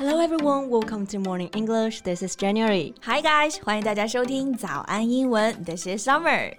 [0.00, 2.02] Hello everyone, welcome to Morning English.
[2.02, 2.94] This is January.
[3.02, 5.64] Hi guys，欢迎大家收听早安英文。
[5.64, 6.54] This is Summer.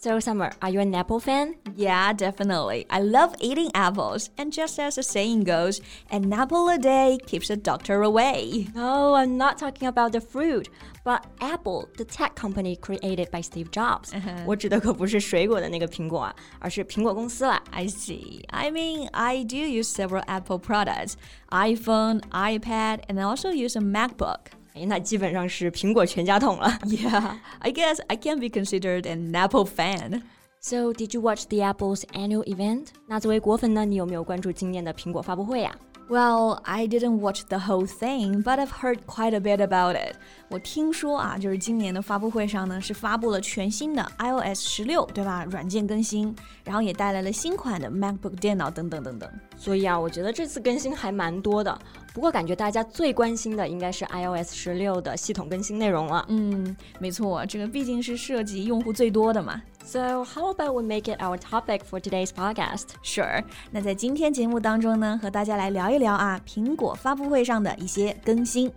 [0.00, 1.56] So Summer, are you an Apple fan?
[1.74, 2.86] Yeah, definitely.
[2.90, 7.50] I love eating apples, and just as the saying goes, an apple a day keeps
[7.50, 8.68] a doctor away.
[8.74, 10.68] No, I'm not talking about the fruit,
[11.02, 14.12] but Apple, the tech company created by Steve Jobs.
[14.46, 17.60] 我指的可不是水果的那个苹果啊，而是苹果公司啦。
[17.72, 18.44] I see.
[18.50, 21.14] I mean, I do use several Apple products
[21.50, 24.52] iPhone, iPad, and I also use a MacBook.
[24.74, 26.68] 哎，那基本上是苹果全家桶了。
[26.84, 30.22] Yeah, I guess I can be considered an Apple fan.
[30.63, 32.89] So, did you watch the Apple's annual event?
[33.07, 35.75] 那作为果粉呢，你有没有关注今年的苹果发布会呀、
[36.07, 40.17] Well, I didn't watch the whole thing, but I've heard quite a bit about it.
[40.49, 45.43] 我听说啊，就是今年的发布会上呢，是发布了全新的 iOS 十六，对吧？
[45.45, 49.27] 软件更新，然后也带来了新款的 MacBook 电脑等等等等。
[49.57, 51.75] 所以啊，我觉得这次更新还蛮多的。
[52.13, 56.23] 不过感觉大家最关心的应该是 iOS 十六的系统更新内容了。
[56.27, 59.59] 嗯，没错，这个毕竟是涉及用户最多的嘛。
[59.84, 62.88] So how about we make it our topic for today's podcast?
[63.02, 68.72] Sure，那在今天节目当中呢，和大家来聊一聊啊，苹果发布会上的一些更新。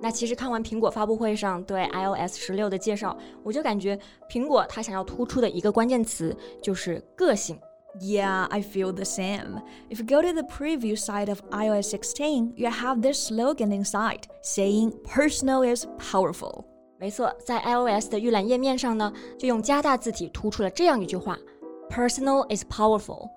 [0.00, 3.98] 那其实看完苹果发布会上对 iOS 十六的介绍，我就感觉
[4.30, 7.58] 苹果它想要突出的一个关键词就是个性。
[7.98, 9.62] Yeah, I feel the same.
[9.88, 14.24] If you go to the preview side of iOS 16, you have this slogan inside
[14.42, 16.66] saying personal is powerful.
[17.01, 21.35] 没错，在 iOS 的预览页面上呢，就用加大字体突出了这样一句话
[21.89, 23.27] ：“Personal is powerful。”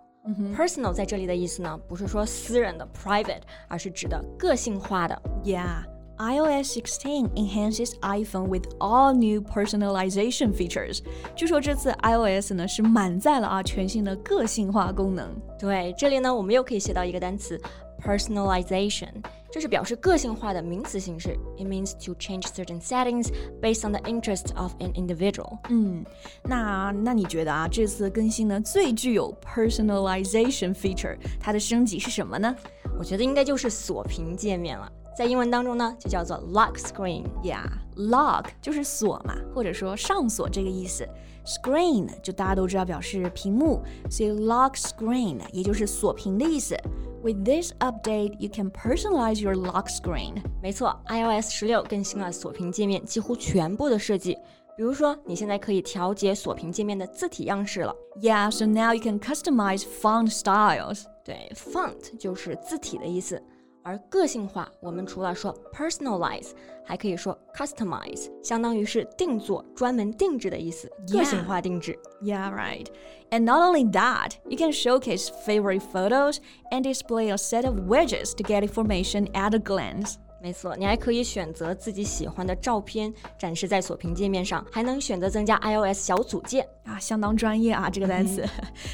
[0.54, 5.18] Personal 在这里的意思呢，不是说私人的 private，而是指的个性化的。
[5.42, 5.84] Yeah,
[6.18, 10.98] iOS 16 enhances iPhone with all new personalization features.
[11.34, 15.34] 据说这次 iOS 呢是满载了啊全新的个性化功能。
[15.58, 17.58] 对，这里呢，我们又可以学到一个单词
[18.04, 19.08] personalization，
[19.50, 21.38] 这是表示个性化的名词形式。
[21.56, 23.28] It means to change certain settings
[23.62, 25.58] based on the interests of an individual。
[25.70, 26.04] 嗯，
[26.42, 32.54] 那那你觉得啊这次更新呢最具有 personalization feature 它的升级是什么呢
[32.98, 37.24] 我觉得应该就是锁屏界面了，在英文当中呢，就叫做 lock screen。
[37.42, 37.66] ？Yeah,
[37.96, 41.08] lock 就是锁嘛，或者说上锁这个意思。
[41.44, 46.74] Screen 就大家都知道表示屏幕，所以 lock screen 也就是锁屏的意思。
[47.23, 50.41] With this update, you can personalize your lock screen.
[50.61, 54.37] 没错，iOS 十六更新了锁屏界面几乎全部的设计。
[54.77, 57.93] 比如说，你现在可以调节锁屏界面的字体样式了。
[58.21, 61.03] Yeah, so now you can customize font styles.
[61.25, 63.43] 对，font 就是字体的意思。
[63.83, 66.49] 而个性化，我们除了说 personalize，
[66.85, 70.91] 还可以说 customize，相当于是定做、专门定制的意思。
[71.07, 71.97] Yeah 个性化定制。
[72.21, 72.87] Yeah, right.
[73.31, 76.37] And not only that, you can showcase favorite photos
[76.71, 80.15] and display a set of widgets to get information at a glance.
[80.41, 86.67] 没错，你还可以选择自己喜欢的照片展示在锁屏界面上，还能选择增加 iOS 小组件。
[86.84, 88.44] 啊，相当专业啊，这个单词。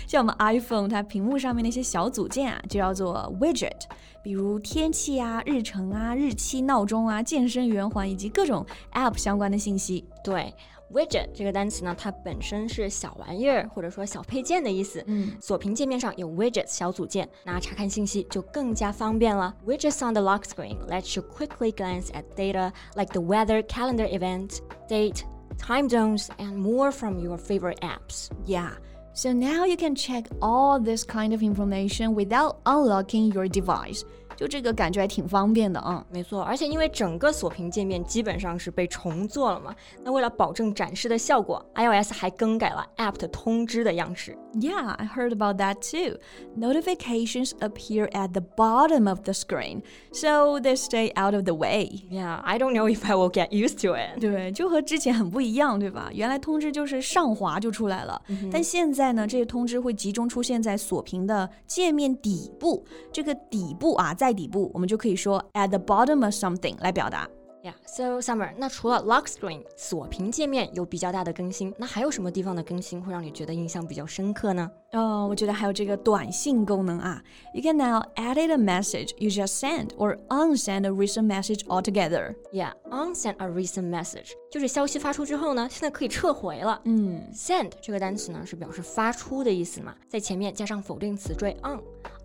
[0.06, 3.82] 像我们 iPhone 它屏幕上面那些小组件啊，就叫做 widget，
[4.22, 10.04] 比如天气啊、日程啊、日期、闹钟啊、健身圆环以及各种 App 相关的信息。
[10.22, 10.54] 对
[10.92, 15.02] ，widget 这个单词呢，它本身是小玩意儿或者说小配件的意思。
[15.06, 19.54] 嗯，锁屏界面上有 widgets 小组件，那查看信息就更加方便了。
[19.66, 24.58] Widgets on the lock screen lets you quickly glance at data like the weather, calendar event,
[24.88, 25.22] date,
[25.60, 28.30] time zones, and more from your favorite apps.
[28.46, 28.72] Yeah.
[29.12, 34.04] So now you can check all this kind of information without unlocking your device.
[34.40, 36.02] 就这个感觉还挺方便的啊。
[36.10, 44.34] 没错，而且因为整个锁屏界面基本上是被重做了嘛，那为了保证展示的效果，iOS 还更改了 App 的通知的样式。
[44.54, 46.18] Yeah, I heard about that too.
[46.56, 51.88] Notifications appear at the bottom of the screen, so they stay out of the way.
[52.10, 54.18] Yeah, I don't know if I will get used to it.
[54.18, 56.10] 对，就和之前很不一样，对吧？
[56.12, 62.84] 原来通知就是上滑就出来了，但现在呢，这些通知会集中出现在锁屏的界面底部。
[63.12, 67.27] 这个底部啊，在底部，我们就可以说 at the bottom of something 来表达。
[67.63, 74.69] Yeah, so Summer，那除了 Lock Screen 锁屏界面有比较大的更新，那还有什么地方的更新会让你觉得印象比较深刻呢？
[74.91, 77.19] 哦，我觉得还有这个短信功能啊，
[77.55, 82.35] You can now edit a message you just sent or unsend a recent message altogether。
[82.53, 86.79] Yeah, unsend a recent message 就是消息发出之后呢，现在可以撤回了。
[86.83, 91.57] 嗯 Send 这个单词呢是表示发出的意思嘛，在前面加上否定词缀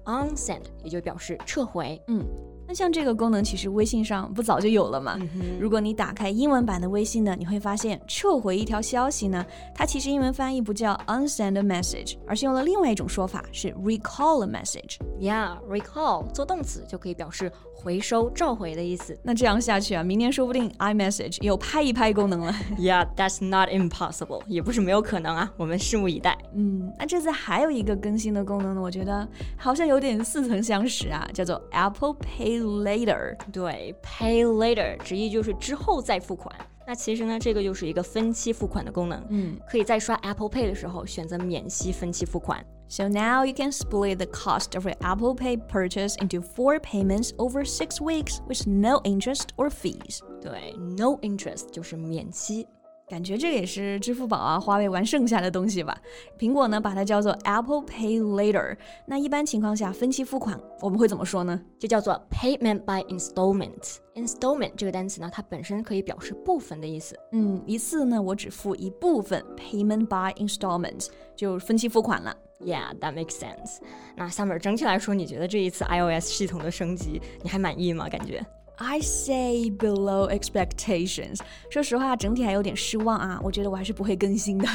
[0.05, 2.23] On send 也就表示撤回，嗯。
[2.67, 5.19] 那像这个功能，其实微信上不早就有了嘛？
[5.59, 14.97] 如果你打开英文版的微信呢，你会发现撤回一条消息呢，它其实英文翻译不叫 unsend a message，而是用了另外一种说法，是 recall a message。
[15.19, 19.17] Yeah，recall 做动词就可以表示回收、召回的意思。
[19.23, 22.53] 那这样下去啊，明年说不定 iMessage 有拍一拍功能了。
[22.77, 26.37] Yeah，that's not impossible，也不是没有可能啊，我们拭目以待。
[26.53, 29.27] 嗯，那这次还有一个更新的功能呢，我觉得
[29.57, 33.36] 好像有点似曾相识啊，叫做 Apple Pay Later。
[33.52, 36.54] 对，Pay Later 直译就是之后再付款。
[36.86, 39.24] 那其实呢，这个就是一个分期付款的功能。
[39.28, 42.64] 嗯，可以在刷 Apple Pay 的时候选择免息分期付款。
[42.88, 47.64] So now you can split the cost of your Apple Pay purchase into four payments over
[47.64, 50.18] six weeks with no interest or fees.
[50.42, 52.66] 对，no interest 就是免息。
[53.07, 55.95] 感觉这也是支付宝啊、花呗玩剩下的东西吧。
[56.39, 58.75] 苹果呢，把它叫做 Apple Pay Later。
[59.05, 61.61] 那一般情况下，分期付款我们会怎么说呢？
[61.77, 63.97] 就叫做 Payment by Installment。
[64.15, 67.15] Installment 这个单词呢，它本身可以表示部分的意思。
[67.31, 72.35] 嗯，一次呢，我只付一部分，Payment by Installment 就分期付款了。
[72.59, 73.79] Yeah, that makes sense。
[74.15, 78.07] 那 Summer 整体来说，你觉得这一次 iOS 系统的升级，你还满意吗？
[78.09, 78.43] 感觉
[78.76, 81.40] ？I say below expectations。
[81.70, 83.38] 说实话，整体还有点失望啊。
[83.44, 84.66] 我觉得我还是不会更新的，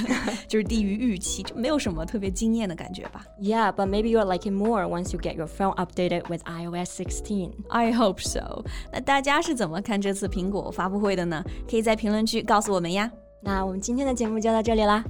[0.48, 3.26] 就是低于预期，就没有什么特别惊艳的感觉吧。
[3.42, 7.52] Yeah, but maybe you'll like it more once you get your phone updated with iOS 16.
[7.70, 8.64] I hope so。
[8.94, 11.44] 那大家是怎么看这次苹果发布会的呢？
[11.68, 13.12] 可以在评论区告诉我们呀。
[13.42, 15.04] 那我们今天的节目就到这里啦。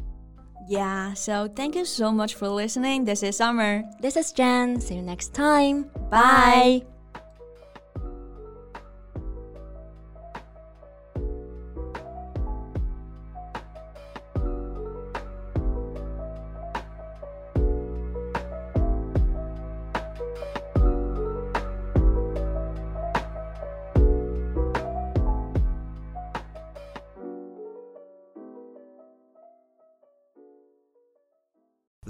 [0.69, 3.03] Yeah, so thank you so much for listening.
[3.06, 3.83] This is Summer.
[4.01, 4.79] This is Jen.
[4.79, 5.85] See you next time.
[6.09, 6.85] Bye.